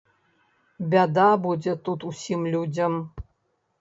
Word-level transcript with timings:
Бяда 0.93 1.27
будзе 1.45 1.75
тут 1.89 2.07
усім 2.13 2.49
людзям. 2.55 2.93